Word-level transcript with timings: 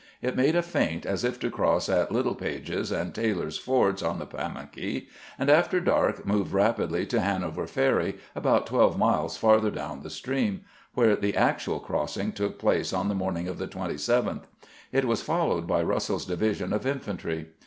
It 0.19 0.35
made 0.35 0.55
a 0.55 0.63
feint 0.63 1.05
as 1.05 1.23
if 1.23 1.39
to 1.41 1.51
cross 1.51 1.87
at 1.87 2.11
Littlepage's 2.11 2.91
and 2.91 3.13
Taylor's 3.13 3.59
fords 3.59 4.01
on 4.01 4.17
the 4.17 4.25
Pamunkey, 4.25 5.05
and 5.37 5.47
after 5.47 5.79
dark 5.79 6.25
moved 6.25 6.53
rapidly 6.53 7.05
to 7.05 7.21
Hanover 7.21 7.67
Ferry, 7.67 8.17
about 8.33 8.65
twelve 8.65 8.97
miles 8.97 9.37
farther 9.37 9.69
down 9.69 10.01
the 10.01 10.09
stream, 10.09 10.61
where 10.95 11.15
the 11.15 11.37
actual 11.37 11.79
crossing 11.79 12.31
took 12.31 12.57
place 12.57 12.93
on 12.93 13.09
the 13.09 13.13
morning 13.13 13.47
of 13.47 13.59
the 13.59 13.67
27th, 13.67 14.45
It 14.91 15.05
was 15.05 15.21
followed 15.21 15.67
by 15.67 15.83
Russell's 15.83 16.25
division 16.25 16.73
of 16.73 16.87
infantry. 16.87 17.49